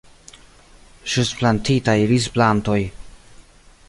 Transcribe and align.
Ĵus 1.15 1.33
plantitaj 1.41 1.95
rizplantoj. 2.13 2.79